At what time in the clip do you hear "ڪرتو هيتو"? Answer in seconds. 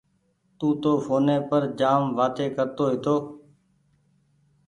2.55-3.15